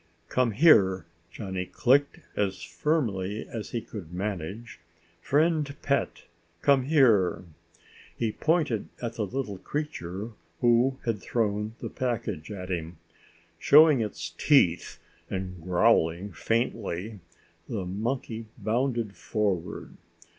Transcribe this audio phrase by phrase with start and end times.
[0.29, 4.79] "Come here," Johnny clicked, as firmly as he could manage.
[5.21, 6.23] "Friend pet,
[6.63, 7.43] come here."
[8.17, 12.97] He pointed at the little creature who had thrown the package at him.
[13.59, 14.97] Showing its teeth
[15.29, 17.19] and growling faintly,
[17.69, 19.97] the monkey bounded forward.